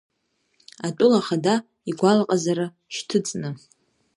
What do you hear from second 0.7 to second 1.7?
Атәыла ахада